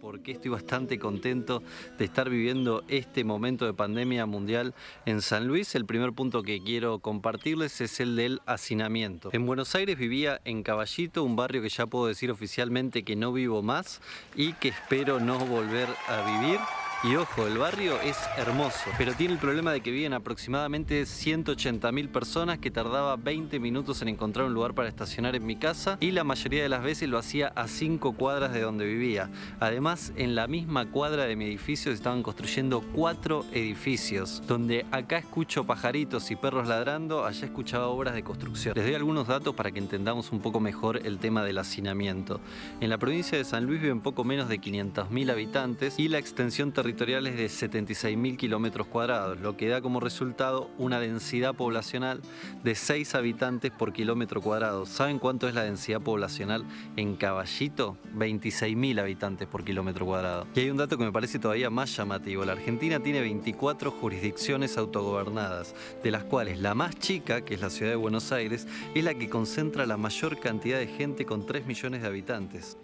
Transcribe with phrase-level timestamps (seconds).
[0.00, 1.62] porque estoy bastante contento
[1.98, 4.74] de estar viviendo este momento de pandemia mundial
[5.06, 5.74] en San Luis.
[5.74, 9.30] El primer punto que quiero compartirles es el del hacinamiento.
[9.32, 13.32] En Buenos Aires vivía en Caballito, un barrio que ya puedo decir oficialmente que no
[13.32, 14.00] vivo más
[14.34, 16.60] y que espero no volver a vivir.
[17.02, 22.08] Y ojo, el barrio es hermoso, pero tiene el problema de que viven aproximadamente 180.000
[22.10, 26.10] personas que tardaba 20 minutos en encontrar un lugar para estacionar en mi casa y
[26.10, 29.30] la mayoría de las veces lo hacía a 5 cuadras de donde vivía.
[29.60, 35.16] Además, en la misma cuadra de mi edificio se estaban construyendo cuatro edificios, donde acá
[35.16, 38.74] escucho pajaritos y perros ladrando, allá escuchaba obras de construcción.
[38.76, 42.42] Les doy algunos datos para que entendamos un poco mejor el tema del hacinamiento.
[42.82, 46.72] En la provincia de San Luis viven poco menos de 500.000 habitantes y la extensión
[46.72, 52.20] territorial territoriales de 76.000 kilómetros cuadrados, lo que da como resultado una densidad poblacional
[52.64, 54.86] de 6 habitantes por kilómetro cuadrado.
[54.86, 56.64] ¿Saben cuánto es la densidad poblacional
[56.96, 57.96] en Caballito?
[58.16, 60.48] 26.000 habitantes por kilómetro cuadrado.
[60.56, 62.44] Y hay un dato que me parece todavía más llamativo.
[62.44, 67.70] La Argentina tiene 24 jurisdicciones autogobernadas, de las cuales la más chica, que es la
[67.70, 68.66] ciudad de Buenos Aires,
[68.96, 72.76] es la que concentra la mayor cantidad de gente con 3 millones de habitantes.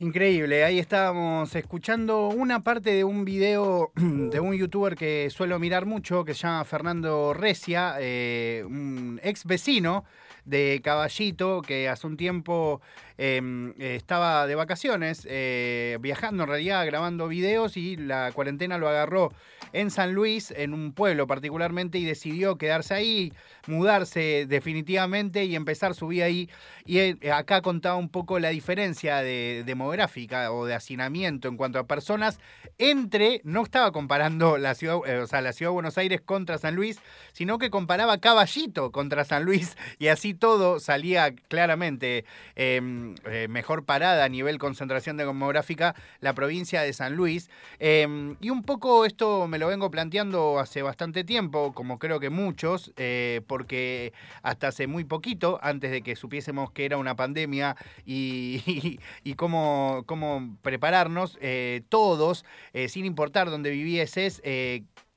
[0.00, 5.86] Increíble, ahí estábamos escuchando una parte de un video de un youtuber que suelo mirar
[5.86, 10.04] mucho, que se llama Fernando Recia, eh, un ex vecino
[10.44, 12.80] de Caballito, que hace un tiempo
[13.18, 19.32] em, estaba de vacaciones, eh, viajando en realidad, grabando videos y la cuarentena lo agarró
[19.72, 23.32] en San Luis, en un pueblo particularmente, y decidió quedarse ahí,
[23.66, 26.48] mudarse definitivamente y empezar su vida ahí.
[26.86, 31.86] Y acá contaba un poco la diferencia de, demográfica o de hacinamiento en cuanto a
[31.86, 32.38] personas
[32.76, 36.58] entre, no estaba comparando la ciudad, eh, o sea, la ciudad de Buenos Aires contra
[36.58, 37.00] San Luis,
[37.32, 43.84] sino que comparaba Caballito contra San Luis y así todo salía claramente em, eh, mejor
[43.84, 47.50] parada a nivel concentración demográfica la provincia de San Luis.
[47.78, 52.30] Em, y un poco esto me lo vengo planteando hace bastante tiempo, como creo que
[52.30, 54.12] muchos, eh, porque
[54.42, 58.98] hasta hace muy poquito, antes de que supiésemos que era una pandemia y,
[59.36, 64.40] cómo, cómo, prepararnos, eh, todos, eh, sin importar dónde vivieses,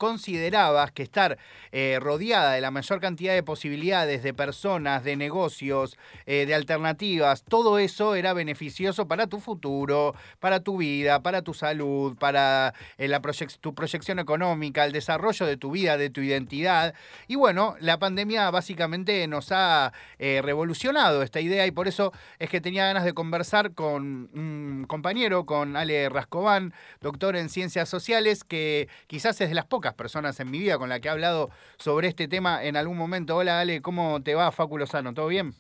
[0.02, 1.38] considerabas que estar
[1.72, 5.96] eh, rodeada de la mayor cantidad de posibilidades de personas, de negocios,
[6.26, 11.54] eh, de alternativas, todo eso era beneficioso para tu futuro, para tu vida, para tu
[11.54, 13.22] salud, para eh, la
[13.60, 16.96] tu proyección económica, el desarrollo de tu vida, de tu identidad.
[17.28, 22.60] Y bueno, la pandemia básicamente nos ha revolucionado esta idea y por eso es que
[22.60, 28.90] tenía ganas de conversar con un compañero, con Ale Rascobán, doctor en ciencias sociales, que
[29.08, 32.08] quizás es de las pocas personas en mi vida con la que he hablado sobre
[32.08, 33.36] este tema en algún momento.
[33.36, 35.14] Hola Ale, ¿cómo te va Facu Lozano?
[35.14, 35.54] ¿Todo bien?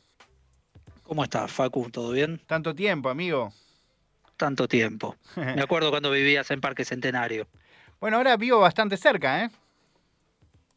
[1.03, 1.89] ¿Cómo estás Facu?
[1.89, 2.41] ¿Todo bien?
[2.47, 3.51] Tanto tiempo, amigo.
[4.37, 5.15] Tanto tiempo.
[5.35, 7.47] Me acuerdo cuando vivías en Parque Centenario.
[7.99, 9.51] Bueno, ahora vivo bastante cerca, ¿eh?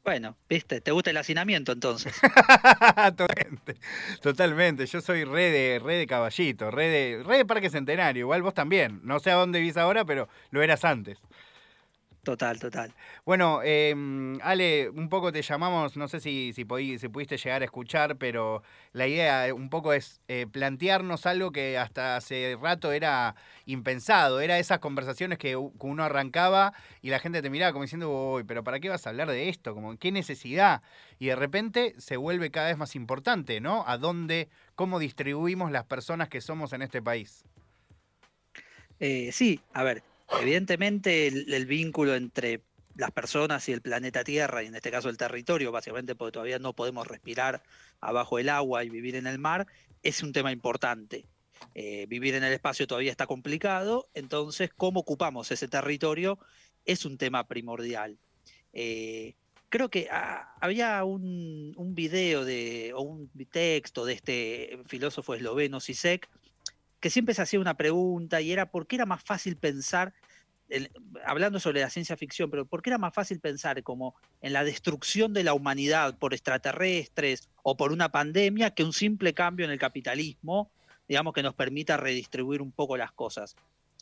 [0.05, 2.15] Bueno, viste, ¿te gusta el hacinamiento entonces?
[3.17, 3.77] totalmente,
[4.21, 8.43] totalmente, yo soy re de, re de caballito, re de, re de Parque Centenario, igual
[8.43, 9.01] vos también.
[9.03, 11.19] No sé a dónde vivís ahora, pero lo eras antes.
[12.25, 12.91] Total, total.
[13.27, 18.17] Bueno, em, Ale, un poco te llamamos, no sé si, si, pudiste llegar a escuchar,
[18.17, 18.63] pero
[18.93, 23.37] la idea un poco es eh, plantearnos algo que hasta hace rato era
[23.67, 28.45] impensado, era esas conversaciones que uno arrancaba y la gente te miraba como diciendo, uy,
[28.45, 29.75] pero ¿para qué vas a hablar de esto?
[29.75, 30.81] Como, ¿Qué necesidad?
[31.19, 33.85] Y de repente se vuelve cada vez más importante, ¿no?
[33.87, 37.45] A dónde, cómo distribuimos las personas que somos en este país.
[38.99, 40.03] Eh, sí, a ver,
[40.41, 42.63] Evidentemente el, vínculo entre
[42.97, 46.59] las personas y el planeta Tierra, y en este caso el territorio, básicamente porque todavía
[46.59, 47.63] no podemos respirar
[48.01, 49.67] abajo el agua y vivir en el mar,
[50.03, 51.27] es un tema importante.
[51.75, 56.39] Eh, vivir en el espacio todavía está complicado, entonces cómo ocupamos ese territorio
[56.85, 58.19] es un tema primordial.
[58.73, 59.35] Eh,
[59.69, 65.81] creo que ah, había un, un, video de, o un texto de este filósofo esloveno
[65.81, 66.29] Sisek
[67.05, 70.15] que siempre se hacía una pregunta y era por qué era más fácil pensar,
[71.27, 74.65] hablando sobre la ciencia ficción, pero por qué era más fácil pensar como en la
[74.65, 79.73] destrucción de la humanidad por extraterrestres o por una pandemia que un simple cambio en
[79.73, 80.71] el capitalismo,
[81.07, 83.55] digamos, que nos permita redistribuir un poco las cosas.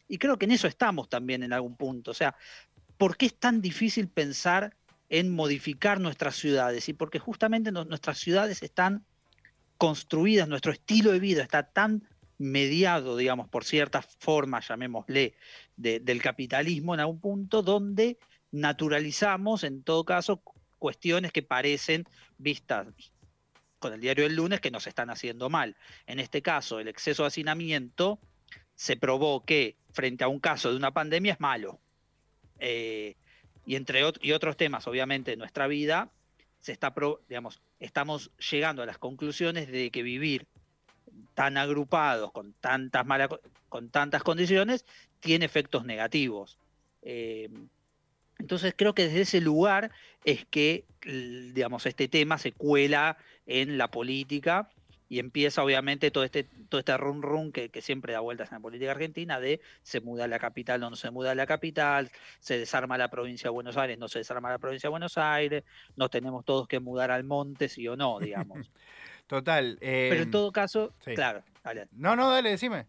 [0.06, 2.12] Y creo que en eso estamos también en algún punto.
[2.12, 2.36] O sea,
[2.98, 4.76] ¿por qué es tan difícil pensar
[5.08, 6.88] en modificar nuestras ciudades?
[6.88, 9.04] Y porque justamente nuestras ciudades están
[9.76, 12.04] construidas, nuestro estilo de vida está tan
[12.42, 15.34] mediado, digamos, por cierta forma, llamémosle,
[15.76, 18.18] del capitalismo en algún punto, donde
[18.50, 20.42] naturalizamos, en todo caso,
[20.78, 22.04] cuestiones que parecen
[22.38, 22.88] vistas
[23.78, 25.76] con el diario del lunes que nos están haciendo mal.
[26.06, 28.18] En este caso, el exceso de hacinamiento
[28.74, 31.80] se probó que frente a un caso de una pandemia es malo.
[32.58, 33.16] Eh,
[33.64, 36.10] y entre y otros temas, obviamente, en nuestra vida,
[36.60, 36.92] se está
[37.28, 40.46] digamos, estamos llegando a las conclusiones de que vivir
[41.34, 43.28] tan agrupados, con tantas, malas,
[43.68, 44.84] con tantas condiciones,
[45.20, 46.58] tiene efectos negativos.
[47.02, 47.48] Eh,
[48.38, 49.92] entonces creo que desde ese lugar
[50.24, 53.16] es que, digamos, este tema se cuela
[53.46, 54.68] en la política
[55.12, 58.60] y empieza obviamente todo este, todo este run run que, siempre da vueltas en la
[58.60, 62.10] política argentina de se muda la capital o no se muda la capital,
[62.40, 65.64] se desarma la provincia de Buenos Aires, no se desarma la provincia de Buenos Aires,
[65.96, 68.70] nos tenemos todos que mudar al monte, sí o no, digamos.
[69.32, 69.78] Total.
[69.80, 71.88] Pero en em, todo caso, claro, dale.
[71.92, 72.84] No, no, dale, decime.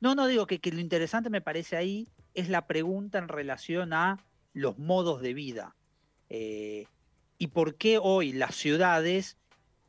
[0.00, 3.92] No, no, digo que, que lo interesante me parece ahí es la pregunta en relación
[3.92, 5.76] a los modos de vida.
[6.30, 6.86] Eh,
[7.36, 9.36] y por qué hoy las ciudades,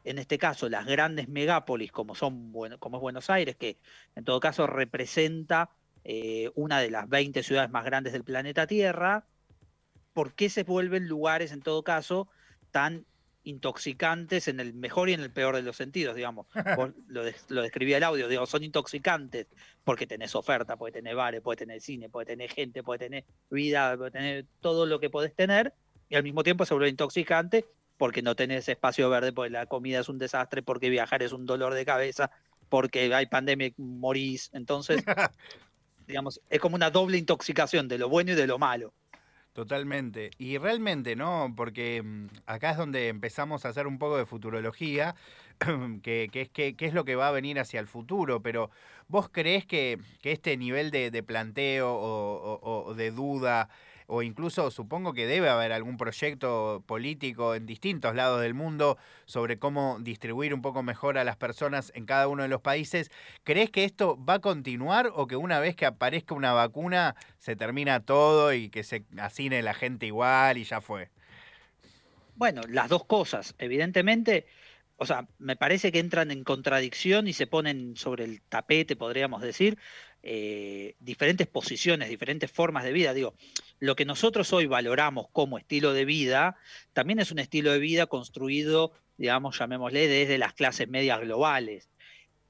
[0.03, 3.77] en este caso las grandes megápolis como, son, como es Buenos Aires, que
[4.17, 5.69] en todo caso representa
[6.03, 9.23] eh, una de las 20 ciudades más grandes del planeta Tierra,
[10.11, 12.27] ¿por qué se vuelven lugares en todo caso
[12.71, 13.05] tan
[13.49, 16.47] intoxicantes en el mejor y en el peor de los sentidos, digamos.
[17.07, 19.47] lo, lo, describía el audio, digo, son intoxicantes
[19.83, 23.97] porque tenés oferta, puede tener bares, puede tener cine, puede tener gente, puede tener vida,
[23.97, 25.73] puede tener todo lo que podés tener,
[26.09, 27.65] y al mismo tiempo se vuelve intoxicante
[27.97, 31.45] porque no tenés espacio verde, porque la comida es un desastre, porque viajar es un
[31.45, 32.31] dolor de cabeza,
[32.69, 34.49] porque hay pandemia y morís.
[34.53, 35.03] Entonces,
[36.07, 38.93] digamos, es como una doble intoxicación de lo bueno y de lo malo.
[39.53, 40.29] Totalmente.
[40.37, 41.53] Y realmente, ¿no?
[41.55, 45.15] Porque mm, acá es donde empezamos a hacer un poco de futurología,
[46.03, 48.69] que, que, es lo que va a venir hacia el futuro, pero
[49.07, 53.69] ¿vos crees que, este nivel de, planteo o, de duda
[54.11, 59.59] o incluso supongo que debe haber algún proyecto político en distintos lados del mundo sobre
[59.59, 63.11] cómo distribuir un poco mejor a las personas en cada uno de los países.
[63.43, 67.55] ¿Crees que esto va a continuar o que una vez que aparezca una vacuna se
[67.55, 71.09] termina todo y que se asine la gente igual y ya fue?
[72.35, 73.53] Bueno, las dos cosas.
[73.59, 74.47] Evidentemente,
[74.95, 79.43] o sea, me parece que entran en contradicción y se ponen sobre el tapete, podríamos
[79.43, 79.77] decir,
[80.23, 83.13] eh, diferentes posiciones, diferentes formas de vida.
[83.13, 83.35] Digo,
[83.79, 86.57] lo que nosotros hoy valoramos como estilo de vida,
[86.93, 91.89] también es un estilo de vida construido, digamos, llamémosle, desde las clases medias globales.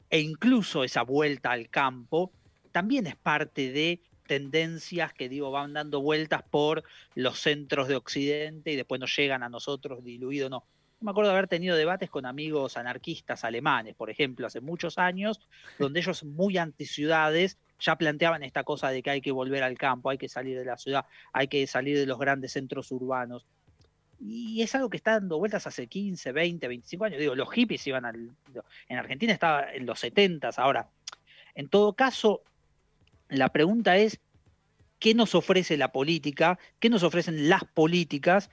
[0.10, 2.32] E incluso esa vuelta al campo
[2.72, 6.84] también es parte de tendencias que digo van dando vueltas por
[7.16, 10.66] los centros de Occidente y después nos llegan a nosotros diluidos, no.
[11.02, 15.40] Me acuerdo de haber tenido debates con amigos anarquistas alemanes, por ejemplo, hace muchos años,
[15.80, 20.10] donde ellos muy anticiudades ya planteaban esta cosa de que hay que volver al campo,
[20.10, 23.46] hay que salir de la ciudad, hay que salir de los grandes centros urbanos.
[24.20, 27.20] Y es algo que está dando vueltas hace 15, 20, 25 años.
[27.20, 28.32] Digo, los hippies iban al...
[28.90, 30.90] En Argentina estaba en los 70 ahora.
[31.56, 32.42] En todo caso,
[33.30, 34.20] la pregunta es,
[35.00, 36.60] ¿qué nos ofrece la política?
[36.80, 38.50] ¿Qué nos ofrecen las políticas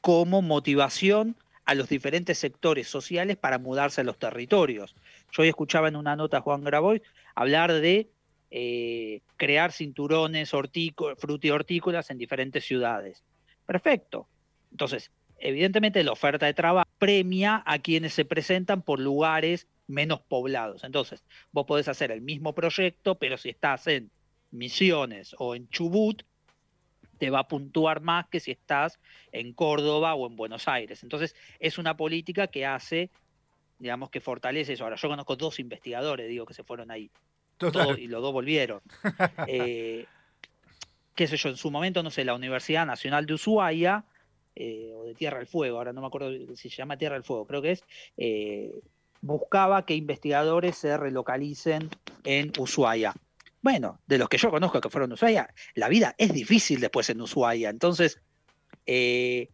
[0.00, 4.94] como motivación a los diferentes sectores sociales para mudarse a los territorios.
[5.30, 7.02] Yo hoy escuchaba en una nota a Juan Graboy
[7.34, 8.10] hablar de
[8.54, 13.24] eh, crear cinturones frutihortícolas en diferentes ciudades.
[13.64, 14.28] Perfecto.
[14.70, 20.84] Entonces, evidentemente la oferta de trabajo premia a quienes se presentan por lugares menos poblados.
[20.84, 24.10] Entonces, vos podés hacer el mismo proyecto, pero si estás en
[24.50, 26.22] Misiones o en Chubut,
[27.18, 28.98] te va a puntuar más que si estás
[29.32, 31.02] en Córdoba o en Buenos Aires.
[31.02, 33.08] Entonces, es una política que hace,
[33.78, 34.84] digamos, que fortalece eso.
[34.84, 37.10] Ahora, yo conozco dos investigadores, digo, que se fueron ahí.
[37.98, 38.80] Y los dos volvieron.
[39.48, 40.06] eh,
[41.14, 44.04] qué sé yo, en su momento, no sé, la Universidad Nacional de Ushuaia,
[44.54, 47.24] eh, o de Tierra del Fuego, ahora no me acuerdo si se llama Tierra del
[47.24, 47.84] Fuego, creo que es,
[48.16, 48.70] eh,
[49.20, 51.88] buscaba que investigadores se relocalicen
[52.24, 53.14] en Ushuaia
[53.62, 57.08] bueno, de los que yo conozco que fueron de Ushuaia, la vida es difícil después
[57.10, 57.70] en Ushuaia.
[57.70, 58.20] Entonces,
[58.86, 59.48] eh,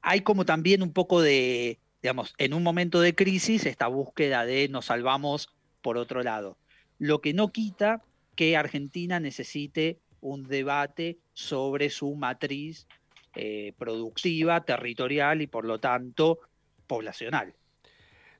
[0.00, 4.68] hay como también un poco de, digamos, en un momento de crisis, esta búsqueda de
[4.68, 6.56] nos salvamos por otro lado.
[6.98, 8.02] Lo que no quita
[8.34, 12.86] que Argentina necesite un debate sobre su matriz
[13.34, 16.40] eh, productiva, territorial y por lo tanto
[16.86, 17.54] poblacional.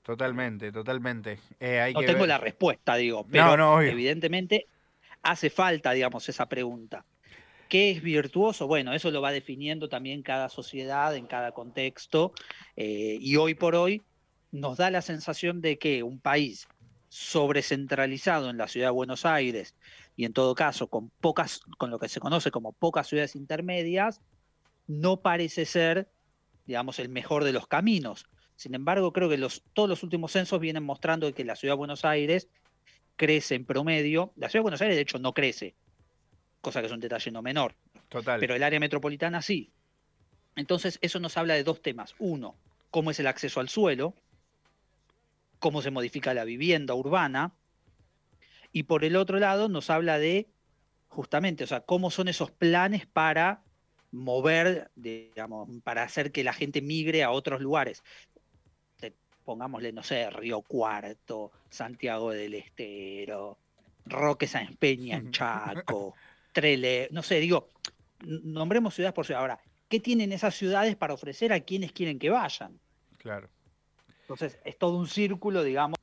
[0.02, 1.38] Totalmente, totalmente.
[1.60, 4.66] Eh, no tengo la respuesta, digo, pero evidentemente
[5.22, 7.04] hace falta, digamos, esa pregunta.
[7.68, 8.66] ¿Qué es virtuoso?
[8.66, 12.32] Bueno, eso lo va definiendo también cada sociedad, en cada contexto,
[12.76, 14.02] eh, y hoy por hoy
[14.50, 16.66] nos da la sensación de que un país
[17.08, 19.74] sobrecentralizado en la ciudad de Buenos Aires
[20.16, 24.20] y en todo caso con pocas, con lo que se conoce como pocas ciudades intermedias,
[24.86, 26.10] no parece ser,
[26.66, 28.26] digamos, el mejor de los caminos.
[28.56, 31.78] Sin embargo, creo que los, todos los últimos censos vienen mostrando que la ciudad de
[31.78, 32.48] Buenos Aires
[33.16, 34.32] crece en promedio.
[34.36, 35.76] La ciudad de Buenos Aires, de hecho, no crece,
[36.60, 37.76] cosa que es un detalle no menor.
[38.08, 38.40] Total.
[38.40, 39.70] Pero el área metropolitana sí.
[40.56, 42.16] Entonces, eso nos habla de dos temas.
[42.18, 42.56] Uno,
[42.90, 44.14] cómo es el acceso al suelo,
[45.58, 47.52] cómo se modifica la vivienda urbana.
[48.72, 50.48] Y por el otro lado, nos habla de
[51.08, 53.62] justamente, o sea, cómo son esos planes para
[54.10, 58.02] mover, digamos, para hacer que la gente migre a otros lugares.
[59.44, 63.56] Pongámosle, no sé, Río Cuarto, Santiago del Estero,
[64.04, 66.14] Roque San Peña en Chaco,
[66.52, 67.70] Trele, no sé, digo,
[68.24, 69.40] nombremos ciudades por ciudad.
[69.40, 72.78] Ahora, ¿qué tienen esas ciudades para ofrecer a quienes quieren que vayan?
[73.16, 73.48] Claro.
[74.28, 75.98] Entonces, es todo un círculo, digamos.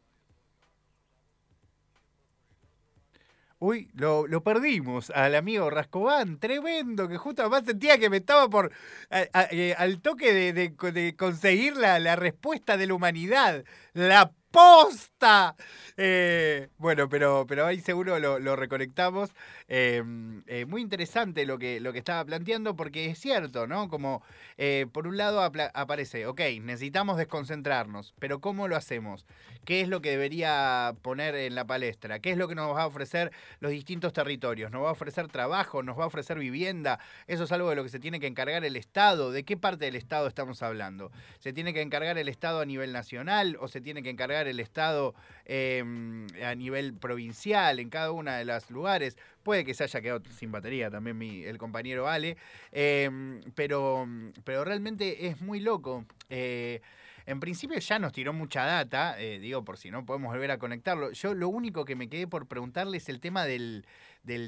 [3.59, 8.71] Uy, lo, perdimos al amigo Rascobán, tremendo, que justo además sentía que me estaba por
[9.11, 13.63] eh, al toque de, conseguir la, la, respuesta de la humanidad,
[13.93, 15.53] la posta.
[15.97, 19.31] Eh, bueno, pero, pero ahí seguro lo, reconectamos.
[19.67, 23.89] Em, eh, muy interesante lo que, lo que estaba planteando, porque es cierto, ¿no?
[23.89, 24.23] Como
[24.57, 29.25] eh, por un lado aparece, ok, necesitamos desconcentrarnos, pero ¿cómo lo hacemos?
[29.65, 32.19] ¿Qué es lo que debería poner en la palestra?
[32.19, 34.71] ¿Qué es lo que nos va a ofrecer los distintos territorios?
[34.71, 35.81] ¿Nos va a ofrecer trabajo?
[35.81, 36.99] ¿Nos va a ofrecer vivienda?
[37.25, 39.31] Eso es algo de lo que se tiene que encargar el Estado.
[39.31, 41.11] ¿De qué parte del Estado estamos hablando?
[41.39, 44.59] ¿Se tiene que encargar el Estado a nivel nacional o se tiene que encargar el
[44.59, 45.13] Estado
[45.45, 49.17] em, a nivel provincial en cada uno de los lugares.
[49.43, 52.37] Puede que se haya quedado sin batería también mi, el compañero Ale,
[52.71, 54.07] em, pero,
[54.43, 56.05] pero realmente es muy loco.
[56.29, 56.81] Eh,
[57.25, 60.59] en principio ya nos tiró mucha data, eh, digo, por si no podemos volver a
[60.59, 61.11] conectarlo.
[61.11, 63.85] Yo lo único que me quedé por preguntarle es el tema del,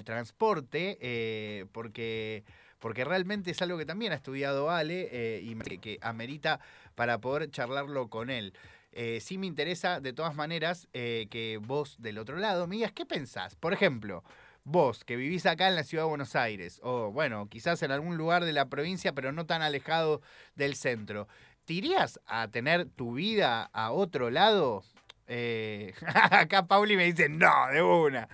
[0.05, 2.43] transporte, eh, porque,
[2.79, 6.59] porque realmente es algo que también ha estudiado Ale y que amerita
[6.93, 8.53] para poder charlarlo con él.
[8.91, 12.91] Eh, sí me interesa de todas maneras eh, que vos del otro lado me digas
[12.93, 13.55] qué pensás.
[13.55, 14.23] Por ejemplo,
[14.63, 18.17] vos que vivís acá en la ciudad de Buenos Aires, o bueno, quizás en algún
[18.17, 20.21] lugar de la provincia, pero no tan alejado
[20.55, 21.27] del centro,
[21.65, 24.83] ¿te irías a tener tu vida a otro lado?
[25.27, 25.93] Eh,
[26.31, 28.27] acá Pauli me dice, no, de una.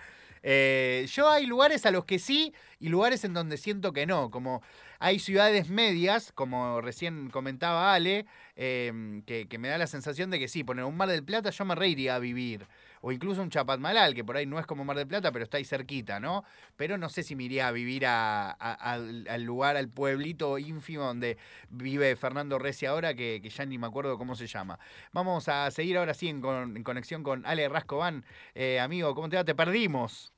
[0.43, 4.61] Yo hay lugares a los que sí y lugares en donde siento que no, como
[5.03, 10.47] hay ciudades medias, como recién comentaba Ale, em, que, me da la sensación de que
[10.47, 12.67] sí, poner un Mar del Plata yo me reiría a vivir.
[13.01, 15.57] O incluso un Chapatmalal, que por ahí no es como Mar del Plata, pero está
[15.57, 16.45] ahí cerquita, ¿no?
[16.77, 21.37] Pero no sé si me iría a vivir al lugar, al pueblito ínfimo donde
[21.69, 24.79] vive Fernando Reci ahora, que, ya ni me acuerdo cómo se llama.
[25.11, 28.23] Vamos a seguir ahora sí en, conexión con Ale Rascoban.
[28.55, 29.43] Eh, amigo, ¿cómo te va?
[29.43, 30.32] Te perdimos.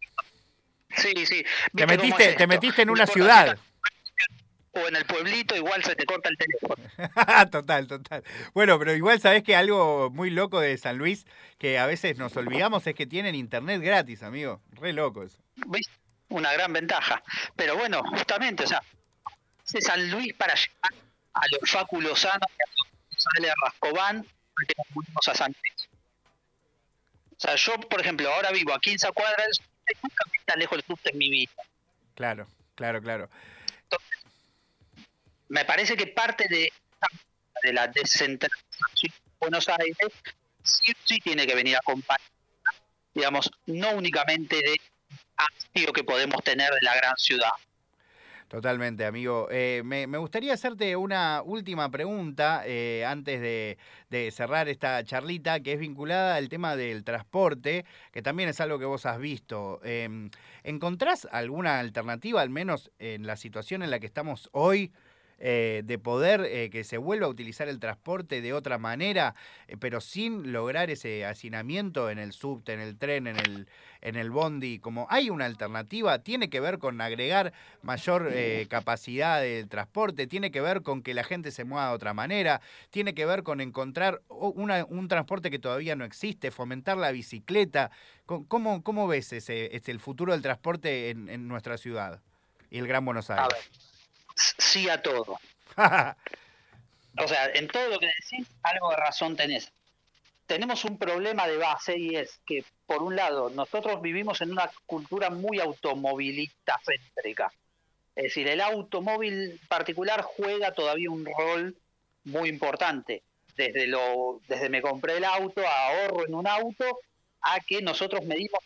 [0.97, 1.45] Sí, sí.
[1.75, 3.57] Te metiste, te metiste en una ciudad
[4.75, 6.75] o en el pueblito, igual se te corta el teléfono.
[7.51, 8.23] total, total.
[8.53, 11.25] Bueno, pero igual sabes que algo muy loco de San Luis,
[11.57, 14.61] que a veces nos olvidamos, es que tienen internet gratis, amigo.
[14.71, 15.39] Re locos.
[16.29, 17.23] Una gran ventaja.
[17.55, 18.81] Pero bueno, justamente, o sea,
[19.71, 20.93] de San Luis para llegar
[21.33, 22.49] a los fáculos sanos,
[23.17, 24.23] sale a Rascobán,
[24.67, 24.73] que
[25.13, 25.89] nos a San Luis.
[27.31, 29.61] O sea, yo, por ejemplo, ahora vivo a 15 cuadras,
[30.01, 31.51] nunca tan lejos del en mi vida.
[32.15, 33.29] Claro, claro, claro
[35.49, 36.71] me parece que parte de,
[37.63, 39.97] de la descentralización de Buenos Aires
[40.63, 42.21] sí, sí tiene que venir a acompañar,
[43.13, 44.79] digamos, no únicamente de
[45.37, 47.51] hastío que podemos tener de la gran ciudad.
[48.47, 49.47] Totalmente, amigo.
[49.49, 53.77] Eh, me, gustaría hacerte una última pregunta eh, antes de,
[54.31, 58.85] cerrar esta charlita, que es vinculada al tema del transporte, que también es algo que
[58.85, 59.81] vos has visto.
[59.83, 60.29] Em,
[60.63, 64.93] ¿Encontrás alguna alternativa, al menos en la situación en la que estamos hoy,
[65.37, 69.35] eh, de poder eh, que se vuelva a utilizar el transporte de otra manera,
[69.67, 73.67] eh, pero sin lograr ese hacinamiento en el subte, en el tren, en el,
[73.99, 77.51] en el bondi, como hay una alternativa, tiene que ver con agregar
[77.81, 78.33] mayor
[78.69, 82.61] capacidad del transporte, tiene que ver con que la gente se mueva de otra manera,
[82.89, 87.91] tiene que ver con encontrar un transporte que todavía no existe, fomentar la bicicleta.
[88.25, 92.21] ¿Cómo, cómo ves ese, este, el futuro del transporte en, en nuestra ciudad
[92.69, 93.94] y el Gran Buenos Aires?
[94.35, 95.39] Sí a todo.
[95.77, 99.71] o sea, en todo lo que decís, algo de razón tenés.
[100.45, 104.69] Tenemos un problema de base y es que, por un lado, nosotros vivimos en una
[104.85, 107.51] cultura muy automovilista céntrica.
[108.15, 111.75] Es decir, el automóvil particular juega todavía un rol
[112.25, 113.23] muy importante.
[113.57, 116.99] Desde, lo, desde me compré el auto, a ahorro en un auto,
[117.41, 118.59] a que nosotros medimos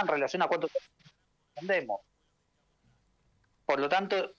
[0.00, 0.68] en relación a cuánto
[1.54, 2.00] vendemos.
[3.64, 4.34] Por lo tanto,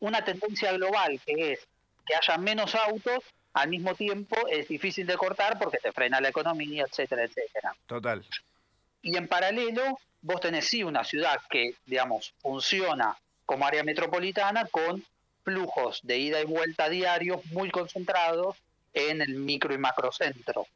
[0.00, 1.66] una tendencia global que es
[2.06, 6.28] que haya menos autos, al mismo tiempo es difícil de cortar porque te frena la
[6.28, 7.74] economía, etcétera, etcétera.
[7.86, 8.24] Total.
[9.00, 15.04] Y en paralelo, vos tenés sí una ciudad que, digamos, funciona como área metropolitana con
[15.44, 18.56] flujos de ida y vuelta diarios muy concentrados
[18.92, 20.66] en el micro y macrocentro.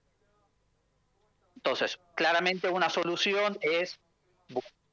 [1.57, 3.99] Entonces, claramente una solución es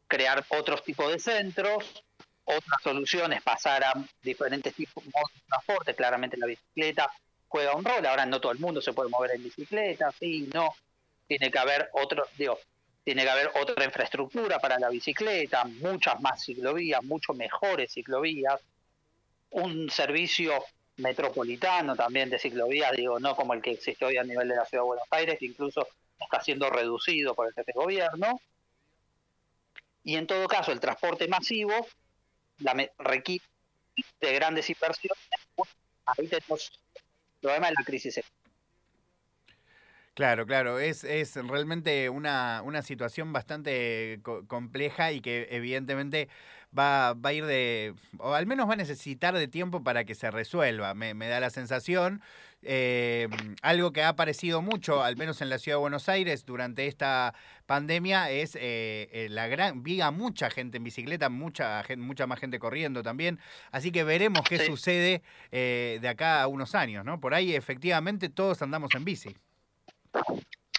[0.08, 2.04] crear otros tipos de centros,
[2.46, 5.12] otra solución es pasar a diferentes tipos de
[5.48, 7.10] transporte, claramente la bicicleta
[7.48, 10.76] juega un rol, ahora no todo el mundo se puede mover en bicicleta, sí, no,
[11.28, 12.60] tiene que haber otro, digo,
[13.04, 18.62] tiene que haber otra infraestructura para la bicicleta, muchas más ciclovías, mucho mejores ciclovías,
[19.52, 20.64] un servicio
[20.98, 24.66] metropolitano también de ciclovías, digo, no como el que existe hoy a nivel de la
[24.66, 25.88] Ciudad de Buenos Aires, que incluso
[26.20, 28.40] está siendo reducido por el gobierno.
[30.04, 31.88] Y en todo caso, el transporte masivo
[32.60, 33.44] la, requiere
[34.22, 35.18] de grandes inversiones.
[36.06, 37.02] Ahí tenemos el
[37.42, 38.22] problema de la crisis.
[40.14, 46.30] Claro, claro, es, es realmente una, una situación bastante compleja y que evidentemente
[46.78, 50.16] va, va, a ir de, o al menos va a necesitar de tiempo para que
[50.16, 52.22] se resuelva, me, me da la sensación.
[52.68, 53.28] Eh,
[53.62, 57.36] algo que ha aparecido mucho, al menos en la ciudad de Buenos Aires, durante esta
[57.68, 59.84] pandemia, es eh, eh, la gran.
[59.84, 63.40] Vi a mucha gente en bicicleta, mucha, mucha más gente corriendo también.
[63.72, 67.20] Así que veremos qué sucede de acá a unos años, ¿no?
[67.20, 69.36] Por ahí, efectivamente, todos andamos en bici.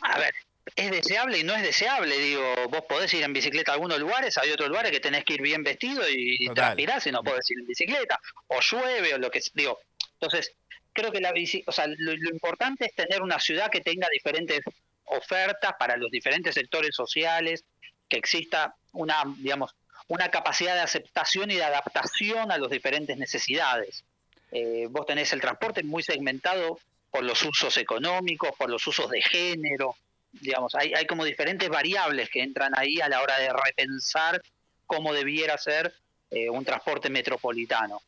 [0.03, 0.35] A ver,
[0.75, 2.19] es deseable y no es deseable.
[2.19, 5.35] Digo, vos podés ir en bicicleta a algunos lugares, hay otros lugares que tenés que
[5.35, 8.19] ir bien vestido y transpirás y no podés ir en bicicleta.
[8.49, 9.79] O llueve o lo que digo.
[10.21, 10.53] Entonces,
[10.97, 11.33] creo que la
[11.67, 14.61] o sea, lo, importante es tener una ciudad que tenga diferentes
[15.05, 17.65] ofertas para los diferentes sectores sociales,
[18.09, 19.75] que exista una, digamos,
[20.09, 24.05] una capacidad de aceptación y de adaptación a las diferentes necesidades.
[24.51, 26.79] Eh, vos tenés el transporte muy segmentado
[27.11, 29.97] por los usos económicos, por los usos de género,
[30.33, 34.41] digamos, hay, hay como diferentes variables que entran ahí a la hora de repensar
[34.87, 35.93] cómo debiera ser
[36.31, 38.01] eh, un transporte metropolitano.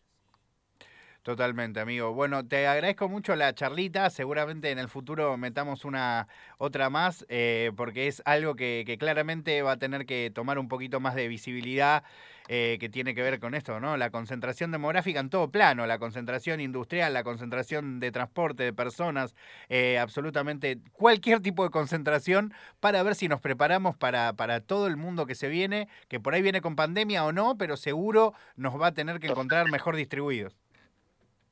[1.29, 2.15] Totalmente, amigo.
[2.15, 4.09] Bueno, te agradezco mucho la charlita.
[4.09, 9.73] Seguramente en el futuro metamos una otra más, eh, porque es algo que, claramente va
[9.73, 12.03] a tener que tomar un poquito más de visibilidad,
[12.49, 13.99] eh, que tiene que ver con esto, ¿no?
[13.99, 19.35] La concentración demográfica en todo plano, la concentración industrial, la concentración de transporte de personas,
[19.69, 24.97] eh, absolutamente cualquier tipo de concentración para ver si nos preparamos para, para todo el
[24.97, 28.81] mundo que se viene, que por ahí viene con pandemia o no, pero seguro nos
[28.81, 30.57] va a tener que encontrar mejor distribuidos.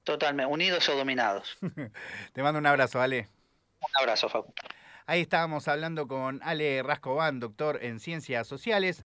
[0.07, 1.59] Totalmente, unidos o dominados.
[2.33, 3.29] Te mando un abrazo, Ale.
[3.81, 4.55] Un abrazo, Facu.
[5.05, 9.05] Ahí estábamos hablando con Ale Rascobán, doctor en ciencias sociales.